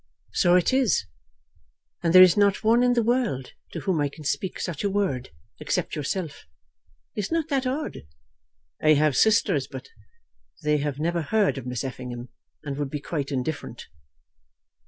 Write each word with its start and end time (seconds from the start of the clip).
"So 0.33 0.55
it 0.55 0.73
is; 0.73 1.05
and 2.01 2.11
there 2.11 2.23
is 2.23 2.35
not 2.35 2.63
one 2.63 2.81
in 2.81 2.93
the 2.93 3.03
world 3.03 3.53
to 3.73 3.81
whom 3.81 4.01
I 4.01 4.09
can 4.09 4.23
speak 4.23 4.59
such 4.59 4.83
a 4.83 4.89
word, 4.89 5.29
except 5.59 5.95
yourself. 5.95 6.47
Is 7.15 7.31
not 7.31 7.49
that 7.49 7.67
odd? 7.67 7.97
I 8.81 8.93
have 8.93 9.15
sisters, 9.15 9.67
but 9.67 9.89
they 10.63 10.77
have 10.79 10.97
never 10.97 11.21
heard 11.21 11.59
of 11.59 11.67
Miss 11.67 11.83
Effingham, 11.83 12.29
and 12.63 12.77
would 12.77 12.89
be 12.89 12.99
quite 12.99 13.31
indifferent." 13.31 13.89